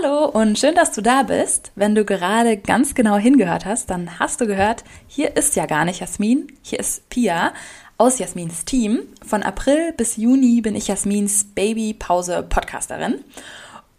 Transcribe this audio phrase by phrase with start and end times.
[0.00, 1.72] Hallo und schön, dass du da bist.
[1.74, 5.84] Wenn du gerade ganz genau hingehört hast, dann hast du gehört, hier ist ja gar
[5.84, 7.52] nicht Jasmin, hier ist Pia
[7.96, 9.00] aus Jasmins Team.
[9.26, 13.24] Von April bis Juni bin ich Jasmins Baby-Pause-Podcasterin.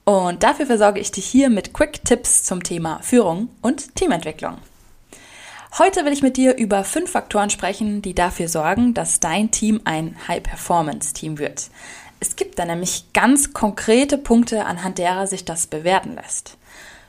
[0.06, 4.58] Und dafür versorge ich dich hier mit Quick-Tipps zum Thema Führung und Teamentwicklung.
[5.78, 9.82] Heute will ich mit dir über fünf Faktoren sprechen, die dafür sorgen, dass dein Team
[9.84, 11.70] ein High-Performance-Team wird.
[12.20, 16.58] Es gibt da nämlich ganz konkrete Punkte, anhand derer sich das bewerten lässt.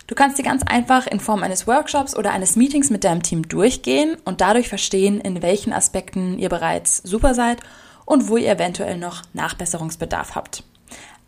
[0.07, 3.49] Du kannst sie ganz einfach in Form eines Workshops oder eines Meetings mit deinem Team
[3.49, 7.61] durchgehen und dadurch verstehen, in welchen Aspekten ihr bereits super seid
[8.07, 10.65] und wo ihr eventuell noch Nachbesserungsbedarf habt.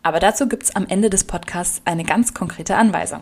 [0.01, 3.21] Aber dazu gibt es am Ende des Podcasts eine ganz konkrete Anweisung.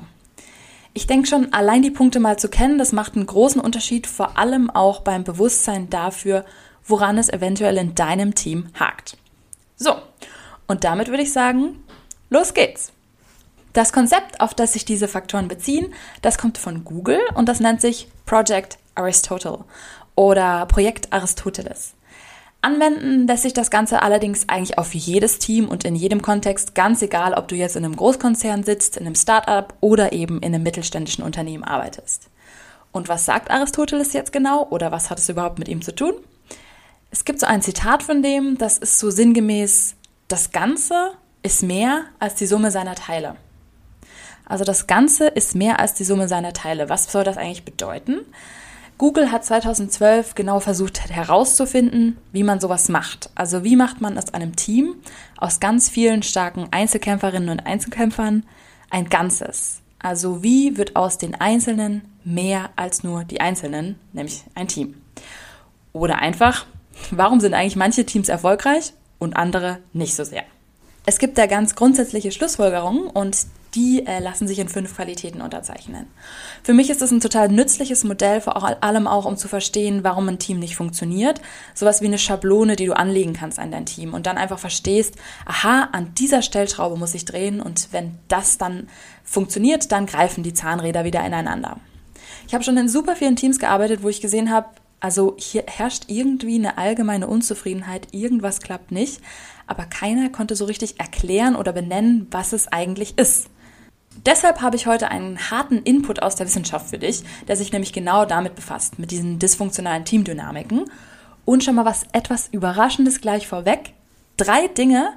[0.93, 4.37] Ich denke schon, allein die Punkte mal zu kennen, das macht einen großen Unterschied, vor
[4.37, 6.43] allem auch beim Bewusstsein dafür,
[6.85, 9.15] woran es eventuell in deinem Team hakt.
[9.77, 9.95] So,
[10.71, 11.83] und damit würde ich sagen,
[12.29, 12.93] los geht's!
[13.73, 17.81] Das Konzept, auf das sich diese Faktoren beziehen, das kommt von Google und das nennt
[17.81, 19.65] sich Project Aristotle
[20.15, 21.93] oder Projekt Aristoteles.
[22.61, 27.01] Anwenden lässt sich das Ganze allerdings eigentlich auf jedes Team und in jedem Kontext, ganz
[27.01, 30.63] egal, ob du jetzt in einem Großkonzern sitzt, in einem Startup oder eben in einem
[30.63, 32.29] mittelständischen Unternehmen arbeitest.
[32.91, 36.13] Und was sagt Aristoteles jetzt genau oder was hat es überhaupt mit ihm zu tun?
[37.09, 39.95] Es gibt so ein Zitat von dem, das ist so sinngemäß,
[40.31, 41.11] das Ganze
[41.43, 43.35] ist mehr als die Summe seiner Teile.
[44.45, 46.89] Also das Ganze ist mehr als die Summe seiner Teile.
[46.89, 48.19] Was soll das eigentlich bedeuten?
[48.97, 53.29] Google hat 2012 genau versucht herauszufinden, wie man sowas macht.
[53.35, 54.95] Also wie macht man aus einem Team
[55.37, 58.45] aus ganz vielen starken Einzelkämpferinnen und Einzelkämpfern
[58.89, 59.81] ein Ganzes?
[59.99, 65.01] Also wie wird aus den Einzelnen mehr als nur die Einzelnen, nämlich ein Team?
[65.93, 66.67] Oder einfach,
[67.09, 70.43] warum sind eigentlich manche Teams erfolgreich und andere nicht so sehr?
[71.05, 73.37] Es gibt da ganz grundsätzliche Schlussfolgerungen und
[73.73, 76.07] die äh, lassen sich in fünf Qualitäten unterzeichnen.
[76.61, 80.27] Für mich ist es ein total nützliches Modell, vor allem auch, um zu verstehen, warum
[80.27, 81.41] ein Team nicht funktioniert.
[81.73, 85.15] Sowas wie eine Schablone, die du anlegen kannst an dein Team und dann einfach verstehst,
[85.45, 88.89] aha, an dieser Stellschraube muss ich drehen und wenn das dann
[89.23, 91.77] funktioniert, dann greifen die Zahnräder wieder ineinander.
[92.47, 94.67] Ich habe schon in super vielen Teams gearbeitet, wo ich gesehen habe,
[95.01, 99.19] also hier herrscht irgendwie eine allgemeine Unzufriedenheit, irgendwas klappt nicht,
[99.67, 103.49] aber keiner konnte so richtig erklären oder benennen, was es eigentlich ist.
[104.25, 107.93] Deshalb habe ich heute einen harten Input aus der Wissenschaft für dich, der sich nämlich
[107.93, 110.85] genau damit befasst, mit diesen dysfunktionalen Teamdynamiken.
[111.45, 113.93] Und schon mal was etwas Überraschendes gleich vorweg.
[114.37, 115.13] Drei Dinge,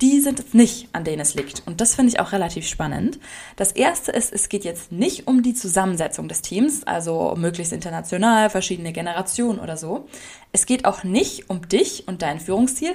[0.00, 1.62] die sind es nicht, an denen es liegt.
[1.66, 3.18] Und das finde ich auch relativ spannend.
[3.56, 8.50] Das erste ist, es geht jetzt nicht um die Zusammensetzung des Teams, also möglichst international,
[8.50, 10.08] verschiedene Generationen oder so.
[10.52, 12.94] Es geht auch nicht um dich und dein Führungsstil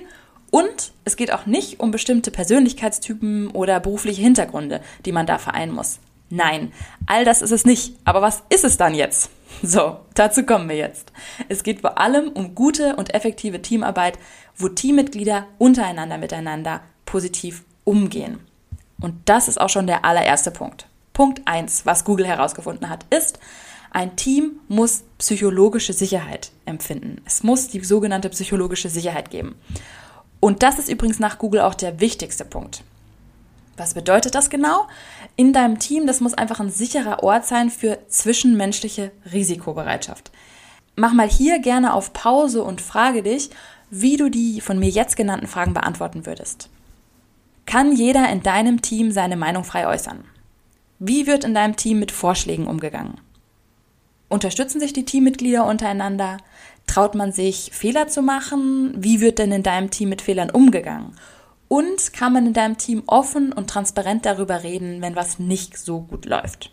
[0.51, 5.73] und es geht auch nicht um bestimmte Persönlichkeitstypen oder berufliche Hintergründe, die man da vereinen
[5.73, 5.99] muss.
[6.29, 6.71] Nein,
[7.05, 7.95] all das ist es nicht.
[8.03, 9.31] Aber was ist es dann jetzt?
[9.63, 11.11] So, dazu kommen wir jetzt.
[11.49, 14.17] Es geht vor allem um gute und effektive Teamarbeit,
[14.55, 18.39] wo Teammitglieder untereinander miteinander positiv umgehen.
[19.01, 20.87] Und das ist auch schon der allererste Punkt.
[21.13, 23.39] Punkt eins, was Google herausgefunden hat, ist,
[23.91, 27.21] ein Team muss psychologische Sicherheit empfinden.
[27.25, 29.55] Es muss die sogenannte psychologische Sicherheit geben.
[30.39, 32.83] Und das ist übrigens nach Google auch der wichtigste Punkt.
[33.79, 34.87] Was bedeutet das genau?
[35.37, 40.31] In deinem Team, das muss einfach ein sicherer Ort sein für zwischenmenschliche Risikobereitschaft.
[40.97, 43.51] Mach mal hier gerne auf Pause und frage dich,
[43.89, 46.69] wie du die von mir jetzt genannten Fragen beantworten würdest.
[47.65, 50.25] Kann jeder in deinem Team seine Meinung frei äußern?
[50.99, 53.21] Wie wird in deinem Team mit Vorschlägen umgegangen?
[54.27, 56.37] Unterstützen sich die Teammitglieder untereinander?
[56.85, 58.93] Traut man sich, Fehler zu machen?
[58.97, 61.15] Wie wird denn in deinem Team mit Fehlern umgegangen?
[61.69, 66.01] Und kann man in deinem Team offen und transparent darüber reden, wenn was nicht so
[66.01, 66.71] gut läuft?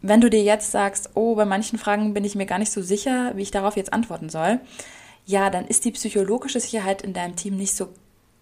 [0.00, 2.80] Wenn du dir jetzt sagst, oh, bei manchen Fragen bin ich mir gar nicht so
[2.80, 4.60] sicher, wie ich darauf jetzt antworten soll,
[5.26, 7.88] ja, dann ist die psychologische Sicherheit in deinem Team nicht so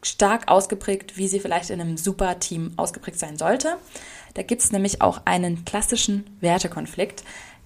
[0.03, 3.79] stark ausgeprägt, wie sie vielleicht in einem super Team ausgeprägt sein sollte.
[4.35, 7.25] Da gibt es nämlich auch einen klassischen Wertekonflikt.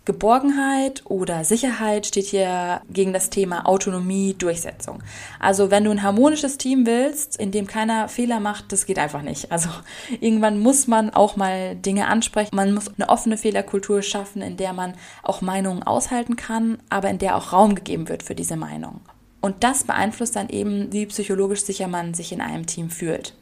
[0.09, 5.03] Geborgenheit oder Sicherheit steht hier gegen das Thema Autonomie, Durchsetzung.
[5.39, 9.21] Also wenn du ein harmonisches Team willst, in dem keiner Fehler macht, das geht einfach
[9.21, 9.53] nicht.
[9.53, 9.69] Also
[10.21, 12.57] irgendwann muss man auch mal Dinge ansprechen.
[12.57, 17.19] Man muss eine offene Fehlerkultur schaffen, in der man auch Meinungen aushalten kann, aber in
[17.19, 19.03] der auch Raum gegeben wird für diese Meinung.
[19.43, 23.35] Und das beeinflusst dann eben, wie psychologisch sicher man sich in einem Team fühlt.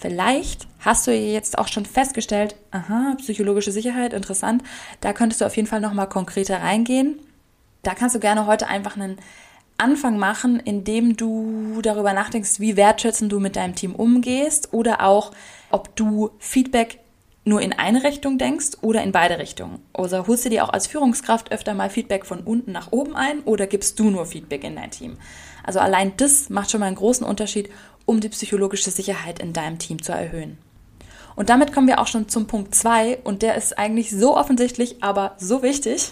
[0.00, 4.62] Vielleicht hast du jetzt auch schon festgestellt, aha, psychologische Sicherheit, interessant.
[5.00, 7.18] Da könntest du auf jeden Fall nochmal konkreter reingehen.
[7.82, 9.18] Da kannst du gerne heute einfach einen
[9.76, 15.32] Anfang machen, indem du darüber nachdenkst, wie wertschätzend du mit deinem Team umgehst oder auch,
[15.70, 16.98] ob du Feedback
[17.44, 19.80] nur in eine Richtung denkst oder in beide Richtungen.
[19.94, 23.40] Oder holst du dir auch als Führungskraft öfter mal Feedback von unten nach oben ein
[23.40, 25.16] oder gibst du nur Feedback in dein Team?
[25.64, 27.70] Also allein das macht schon mal einen großen Unterschied,
[28.08, 30.56] um die psychologische Sicherheit in deinem Team zu erhöhen.
[31.36, 35.02] Und damit kommen wir auch schon zum Punkt 2 und der ist eigentlich so offensichtlich,
[35.02, 36.10] aber so wichtig.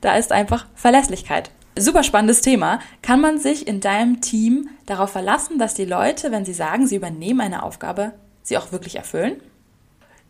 [0.00, 1.50] Da ist einfach Verlässlichkeit.
[1.76, 2.80] Super spannendes Thema.
[3.02, 6.96] Kann man sich in deinem Team darauf verlassen, dass die Leute, wenn sie sagen, sie
[6.96, 8.12] übernehmen eine Aufgabe,
[8.42, 9.40] sie auch wirklich erfüllen?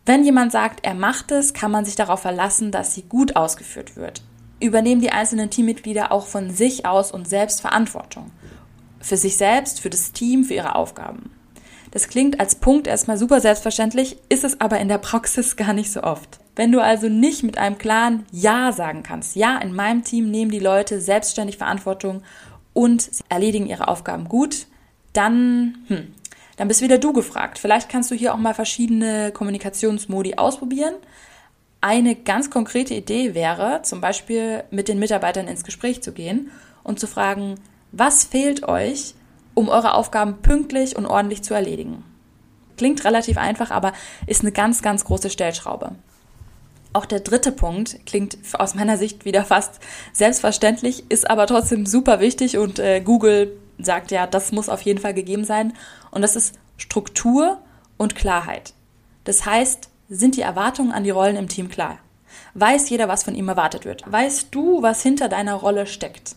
[0.05, 3.97] Wenn jemand sagt, er macht es, kann man sich darauf verlassen, dass sie gut ausgeführt
[3.97, 4.23] wird.
[4.61, 8.31] Übernehmen die einzelnen Teammitglieder auch von sich aus und selbst Verantwortung
[9.01, 11.31] für sich selbst, für das Team, für ihre Aufgaben.
[11.91, 15.91] Das klingt als Punkt erstmal super selbstverständlich, ist es aber in der Praxis gar nicht
[15.91, 16.39] so oft.
[16.55, 20.51] Wenn du also nicht mit einem klaren Ja sagen kannst, ja, in meinem Team nehmen
[20.51, 22.21] die Leute selbstständig Verantwortung
[22.73, 24.67] und sie erledigen ihre Aufgaben gut,
[25.13, 26.13] dann, hm,
[26.57, 27.57] dann bist wieder du gefragt.
[27.57, 30.93] Vielleicht kannst du hier auch mal verschiedene Kommunikationsmodi ausprobieren.
[31.81, 36.51] Eine ganz konkrete Idee wäre, zum Beispiel mit den Mitarbeitern ins Gespräch zu gehen
[36.83, 37.55] und zu fragen,
[37.91, 39.15] was fehlt euch,
[39.53, 42.03] um eure Aufgaben pünktlich und ordentlich zu erledigen?
[42.77, 43.93] Klingt relativ einfach, aber
[44.25, 45.91] ist eine ganz, ganz große Stellschraube.
[46.93, 49.79] Auch der dritte Punkt klingt aus meiner Sicht wieder fast
[50.13, 54.99] selbstverständlich, ist aber trotzdem super wichtig und äh, Google sagt ja, das muss auf jeden
[54.99, 55.73] Fall gegeben sein.
[56.11, 57.59] Und das ist Struktur
[57.97, 58.73] und Klarheit.
[59.23, 61.99] Das heißt, sind die Erwartungen an die Rollen im Team klar?
[62.53, 64.03] Weiß jeder, was von ihm erwartet wird?
[64.11, 66.35] Weißt du, was hinter deiner Rolle steckt?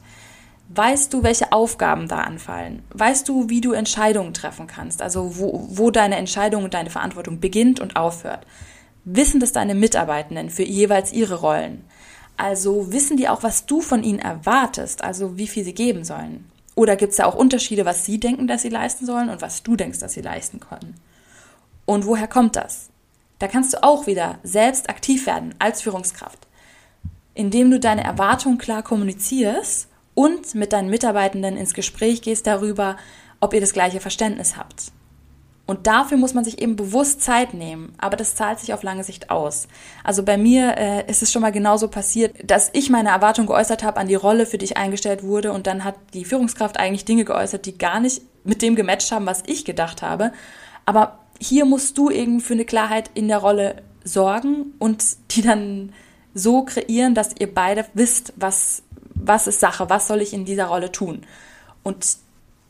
[0.75, 2.83] Weißt du, welche Aufgaben da anfallen?
[2.95, 5.03] Weißt du, wie du Entscheidungen treffen kannst?
[5.03, 8.47] Also wo, wo deine Entscheidung und deine Verantwortung beginnt und aufhört?
[9.05, 11.85] Wissen das deine Mitarbeitenden für jeweils ihre Rollen?
[12.39, 16.51] Also wissen die auch, was du von ihnen erwartest, also wie viel sie geben sollen?
[16.75, 19.63] Oder gibt es da auch Unterschiede, was sie denken, dass sie leisten sollen und was
[19.63, 20.95] du denkst, dass sie leisten können?
[21.85, 22.89] Und woher kommt das?
[23.41, 26.47] Da kannst du auch wieder selbst aktiv werden als Führungskraft,
[27.35, 32.97] indem du deine Erwartungen klar kommunizierst und mit deinen Mitarbeitenden ins Gespräch gehst darüber,
[33.41, 34.93] ob ihr das gleiche Verständnis habt.
[35.65, 39.05] Und dafür muss man sich eben bewusst Zeit nehmen, aber das zahlt sich auf lange
[39.05, 39.69] Sicht aus.
[40.03, 43.85] Also bei mir äh, ist es schon mal genauso passiert, dass ich meine Erwartung geäußert
[43.85, 47.05] habe an die Rolle, für die ich eingestellt wurde und dann hat die Führungskraft eigentlich
[47.05, 50.33] Dinge geäußert, die gar nicht mit dem gematcht haben, was ich gedacht habe.
[50.85, 55.93] Aber hier musst du eben für eine Klarheit in der Rolle sorgen und die dann
[56.35, 58.83] so kreieren, dass ihr beide wisst, was
[59.25, 61.23] was ist Sache, was soll ich in dieser Rolle tun.
[61.83, 62.17] Und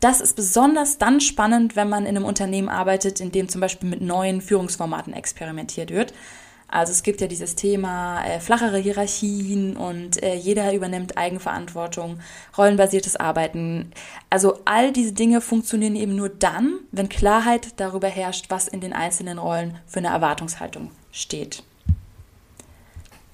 [0.00, 3.88] das ist besonders dann spannend, wenn man in einem Unternehmen arbeitet, in dem zum Beispiel
[3.88, 6.12] mit neuen Führungsformaten experimentiert wird.
[6.66, 12.18] Also es gibt ja dieses Thema äh, flachere Hierarchien und äh, jeder übernimmt Eigenverantwortung,
[12.56, 13.92] rollenbasiertes Arbeiten.
[14.30, 18.94] Also all diese Dinge funktionieren eben nur dann, wenn Klarheit darüber herrscht, was in den
[18.94, 21.62] einzelnen Rollen für eine Erwartungshaltung steht.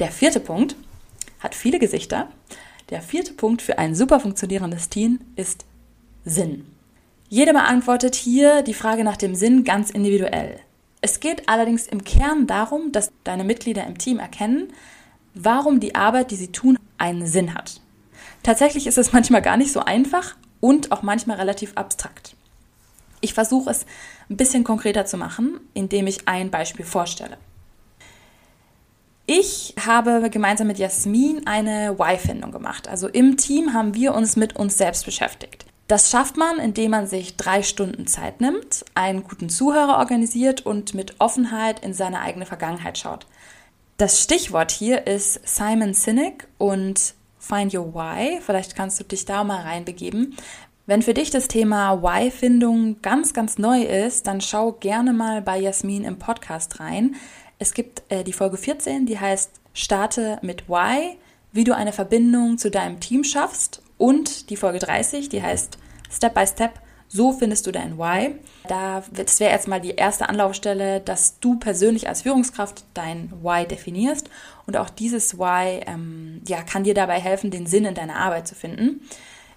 [0.01, 0.75] Der vierte Punkt
[1.39, 2.29] hat viele Gesichter
[2.91, 5.65] der vierte Punkt für ein super funktionierendes Team ist
[6.25, 6.67] Sinn.
[7.29, 10.61] Jeder beantwortet hier die Frage nach dem Sinn ganz individuell.
[11.01, 14.73] Es geht allerdings im Kern darum, dass deine Mitglieder im Team erkennen,
[15.35, 17.81] warum die Arbeit, die sie tun, einen Sinn hat.
[18.43, 22.35] Tatsächlich ist es manchmal gar nicht so einfach und auch manchmal relativ abstrakt.
[23.21, 23.85] Ich versuche es
[24.31, 27.37] ein bisschen konkreter zu machen, indem ich ein Beispiel vorstelle.
[29.31, 32.89] Ich habe gemeinsam mit Jasmin eine Why-Findung gemacht.
[32.89, 35.67] Also im Team haben wir uns mit uns selbst beschäftigt.
[35.87, 40.95] Das schafft man, indem man sich drei Stunden Zeit nimmt, einen guten Zuhörer organisiert und
[40.95, 43.27] mit Offenheit in seine eigene Vergangenheit schaut.
[43.99, 48.41] Das Stichwort hier ist Simon Sinek und Find Your Why.
[48.41, 50.37] Vielleicht kannst du dich da mal reinbegeben.
[50.87, 55.59] Wenn für dich das Thema Why-Findung ganz, ganz neu ist, dann schau gerne mal bei
[55.59, 57.17] Jasmin im Podcast rein.
[57.59, 61.19] Es gibt äh, die Folge 14, die heißt Starte mit Why,
[61.53, 63.83] wie du eine Verbindung zu deinem Team schaffst.
[63.97, 65.79] Und die Folge 30, die heißt
[66.11, 68.37] Step by Step, So findest du dein Why.
[68.69, 74.29] Da, das wäre erstmal die erste Anlaufstelle, dass du persönlich als Führungskraft dein Why definierst.
[74.67, 78.47] Und auch dieses Why ähm, ja, kann dir dabei helfen, den Sinn in deiner Arbeit
[78.47, 79.01] zu finden.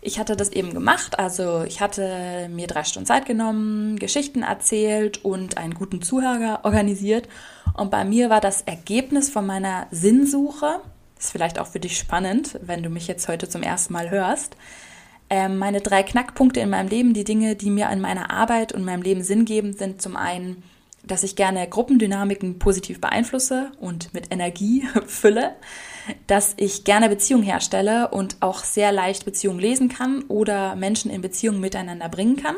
[0.03, 5.23] Ich hatte das eben gemacht, also ich hatte mir drei Stunden Zeit genommen, Geschichten erzählt
[5.23, 7.29] und einen guten Zuhörer organisiert.
[7.75, 10.81] Und bei mir war das Ergebnis von meiner Sinnsuche,
[11.19, 14.55] ist vielleicht auch für dich spannend, wenn du mich jetzt heute zum ersten Mal hörst,
[15.29, 18.83] ähm, meine drei Knackpunkte in meinem Leben, die Dinge, die mir in meiner Arbeit und
[18.83, 20.63] meinem Leben Sinn geben, sind zum einen,
[21.03, 25.53] dass ich gerne Gruppendynamiken positiv beeinflusse und mit Energie fülle
[26.27, 31.21] dass ich gerne Beziehungen herstelle und auch sehr leicht Beziehungen lesen kann oder Menschen in
[31.21, 32.55] Beziehungen miteinander bringen kann.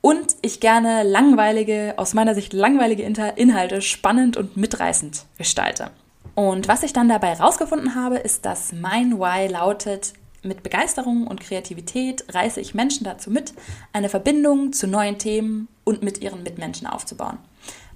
[0.00, 5.90] Und ich gerne langweilige, aus meiner Sicht langweilige Inhalte spannend und mitreißend gestalte.
[6.34, 11.40] Und was ich dann dabei rausgefunden habe, ist, dass mein Why lautet, mit Begeisterung und
[11.40, 13.54] Kreativität reiße ich Menschen dazu mit,
[13.92, 17.38] eine Verbindung zu neuen Themen und mit ihren Mitmenschen aufzubauen.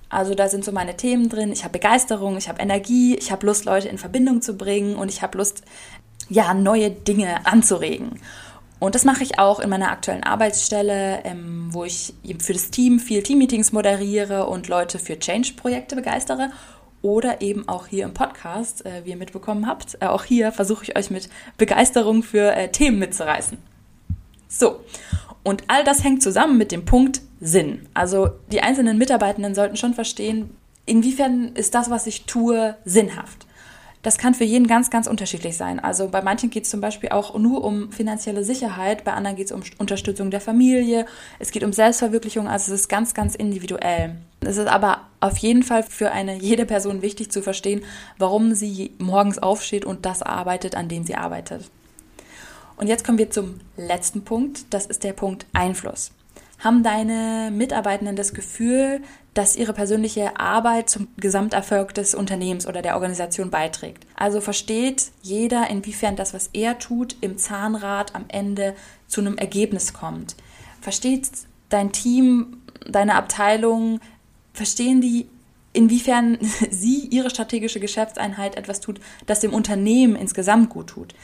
[0.08, 1.52] Also da sind so meine Themen drin.
[1.52, 5.08] Ich habe Begeisterung, ich habe Energie, ich habe Lust, Leute in Verbindung zu bringen und
[5.08, 5.62] ich habe Lust,
[6.28, 8.20] ja, neue Dinge anzuregen.
[8.78, 13.00] Und das mache ich auch in meiner aktuellen Arbeitsstelle, ähm, wo ich für das Team
[13.00, 16.50] viel Teammeetings moderiere und Leute für Change-Projekte begeistere.
[17.02, 19.96] Oder eben auch hier im Podcast, äh, wie ihr mitbekommen habt.
[20.00, 23.58] Äh, auch hier versuche ich euch mit Begeisterung für äh, Themen mitzureißen.
[24.48, 24.80] So,
[25.42, 27.86] und all das hängt zusammen mit dem Punkt Sinn.
[27.94, 30.50] Also die einzelnen Mitarbeitenden sollten schon verstehen,
[30.86, 33.46] inwiefern ist das, was ich tue, sinnhaft.
[34.02, 35.80] Das kann für jeden ganz, ganz unterschiedlich sein.
[35.80, 39.46] Also bei manchen geht es zum Beispiel auch nur um finanzielle Sicherheit, bei anderen geht
[39.46, 41.06] es um Unterstützung der Familie,
[41.40, 44.14] es geht um Selbstverwirklichung, also es ist ganz, ganz individuell.
[44.40, 47.82] Es ist aber auf jeden Fall für eine jede Person wichtig zu verstehen,
[48.16, 51.68] warum sie morgens aufsteht und das arbeitet, an dem sie arbeitet.
[52.76, 54.66] Und jetzt kommen wir zum letzten Punkt.
[54.70, 56.12] Das ist der Punkt Einfluss.
[56.58, 59.02] Haben deine Mitarbeitenden das Gefühl,
[59.34, 64.06] dass ihre persönliche Arbeit zum Gesamterfolg des Unternehmens oder der Organisation beiträgt?
[64.16, 68.74] Also versteht jeder, inwiefern das, was er tut, im Zahnrad am Ende
[69.06, 70.36] zu einem Ergebnis kommt?
[70.80, 71.28] Versteht
[71.68, 74.00] dein Team, deine Abteilung,
[74.54, 75.28] verstehen die,
[75.74, 76.38] inwiefern
[76.70, 81.14] sie ihre strategische Geschäftseinheit etwas tut, das dem Unternehmen insgesamt gut tut?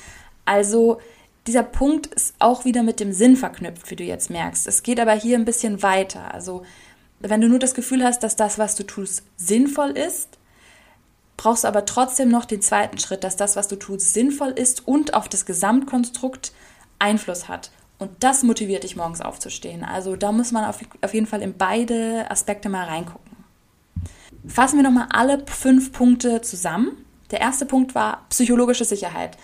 [0.44, 1.00] Also
[1.46, 4.66] dieser Punkt ist auch wieder mit dem Sinn verknüpft, wie du jetzt merkst.
[4.66, 6.32] Es geht aber hier ein bisschen weiter.
[6.32, 6.62] Also,
[7.18, 10.38] wenn du nur das Gefühl hast, dass das, was du tust, sinnvoll ist,
[11.36, 14.86] brauchst du aber trotzdem noch den zweiten Schritt, dass das, was du tust, sinnvoll ist
[14.86, 16.52] und auf das Gesamtkonstrukt
[16.98, 17.72] Einfluss hat.
[17.98, 19.84] Und das motiviert dich morgens aufzustehen.
[19.84, 23.32] Also da muss man auf, auf jeden Fall in beide Aspekte mal reingucken.
[24.46, 27.04] Fassen wir nochmal alle fünf Punkte zusammen.
[27.30, 29.38] Der erste Punkt war psychologische Sicherheit.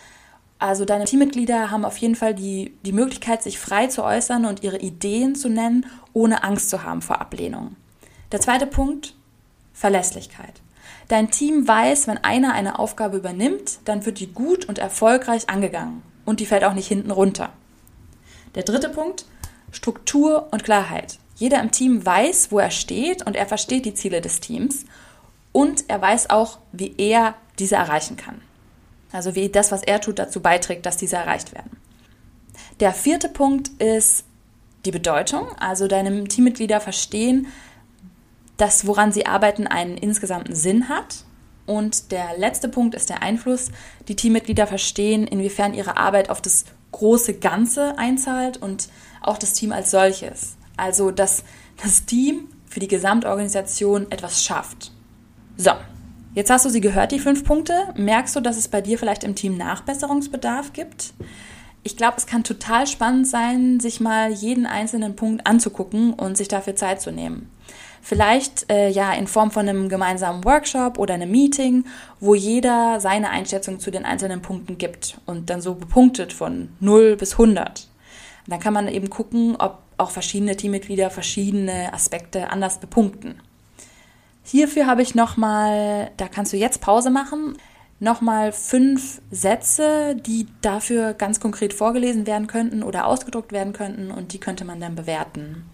[0.59, 4.63] Also deine Teammitglieder haben auf jeden Fall die, die Möglichkeit, sich frei zu äußern und
[4.63, 7.77] ihre Ideen zu nennen, ohne Angst zu haben vor Ablehnung.
[8.33, 9.15] Der zweite Punkt,
[9.73, 10.61] Verlässlichkeit.
[11.07, 16.03] Dein Team weiß, wenn einer eine Aufgabe übernimmt, dann wird die gut und erfolgreich angegangen
[16.25, 17.51] und die fällt auch nicht hinten runter.
[18.57, 19.25] Der dritte Punkt,
[19.71, 21.19] Struktur und Klarheit.
[21.37, 24.85] Jeder im Team weiß, wo er steht und er versteht die Ziele des Teams
[25.53, 28.41] und er weiß auch, wie er diese erreichen kann.
[29.13, 31.71] Also wie das, was er tut, dazu beiträgt, dass diese erreicht werden.
[32.81, 34.25] Der vierte Punkt ist
[34.85, 35.49] die Bedeutung.
[35.59, 37.49] Also deine Teammitglieder verstehen,
[38.57, 41.25] dass woran sie arbeiten einen insgesamten Sinn hat.
[41.67, 43.71] Und der letzte Punkt ist der Einfluss.
[44.09, 48.89] Die Teammitglieder verstehen, inwiefern ihre Arbeit auf das große Ganze einzahlt und
[49.21, 50.57] auch das Team als solches.
[50.77, 51.45] Also dass
[51.83, 54.93] das Team für die Gesamtorganisation etwas schafft.
[55.57, 55.73] So,
[56.39, 57.75] Jetzt hast du sie gehört, die fünf Punkte.
[57.97, 61.13] Merkst du, dass es bei dir vielleicht im Team Nachbesserungsbedarf gibt?
[61.83, 66.47] Ich glaube, es kann total spannend sein, sich mal jeden einzelnen Punkt anzugucken und sich
[66.47, 67.51] dafür Zeit zu nehmen.
[68.03, 71.87] Vielleicht äh, ja in Form von einem gemeinsamen Workshop oder einem Meeting,
[72.21, 77.17] wo jeder seine Einschätzung zu den einzelnen Punkten gibt und dann so bepunktet von 0
[77.17, 77.89] bis 100.
[78.47, 83.43] dann kann man eben gucken, ob auch verschiedene Teammitglieder verschiedene Aspekte anders bepunkten.
[84.51, 87.59] Hierfür habe ich nochmal, da kannst du jetzt Pause machen,
[88.01, 94.33] nochmal fünf Sätze, die dafür ganz konkret vorgelesen werden könnten oder ausgedruckt werden könnten und
[94.33, 95.67] die könnte man dann bewerten.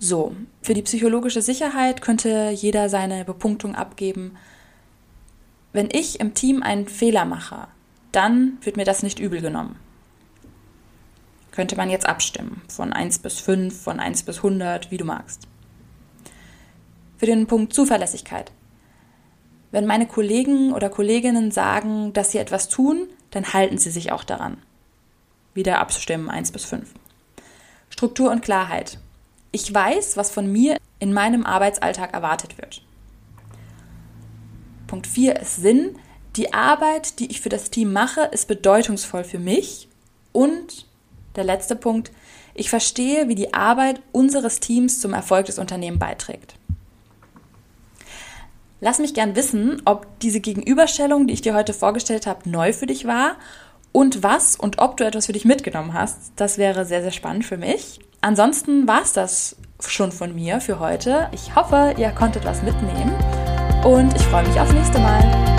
[0.00, 4.36] So, für die psychologische Sicherheit könnte jeder seine Bepunktung abgeben.
[5.72, 7.68] Wenn ich im Team einen Fehler mache,
[8.10, 9.76] dann wird mir das nicht übel genommen.
[11.52, 15.46] Könnte man jetzt abstimmen, von 1 bis 5, von 1 bis 100, wie du magst
[17.22, 18.50] für den Punkt Zuverlässigkeit.
[19.70, 24.24] Wenn meine Kollegen oder Kolleginnen sagen, dass sie etwas tun, dann halten sie sich auch
[24.24, 24.56] daran.
[25.54, 26.92] Wieder abstimmen, 1 bis 5.
[27.90, 28.98] Struktur und Klarheit.
[29.52, 32.82] Ich weiß, was von mir in meinem Arbeitsalltag erwartet wird.
[34.88, 35.96] Punkt 4 ist Sinn.
[36.34, 39.86] Die Arbeit, die ich für das Team mache, ist bedeutungsvoll für mich.
[40.32, 40.86] Und
[41.36, 42.10] der letzte Punkt,
[42.54, 46.56] ich verstehe, wie die Arbeit unseres Teams zum Erfolg des Unternehmens beiträgt.
[48.84, 52.86] Lass mich gern wissen, ob diese Gegenüberstellung, die ich dir heute vorgestellt habe, neu für
[52.86, 53.36] dich war
[53.92, 56.32] und was und ob du etwas für dich mitgenommen hast.
[56.34, 58.00] Das wäre sehr, sehr spannend für mich.
[58.22, 59.54] Ansonsten war es das
[59.86, 61.28] schon von mir für heute.
[61.30, 63.14] Ich hoffe, ihr konntet was mitnehmen
[63.84, 65.51] und ich freue mich aufs nächste Mal.